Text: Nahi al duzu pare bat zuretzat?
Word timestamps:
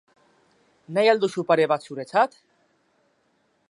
Nahi 0.97 1.11
al 1.13 1.21
duzu 1.25 1.45
pare 1.51 1.69
bat 1.75 1.87
zuretzat? 1.91 2.43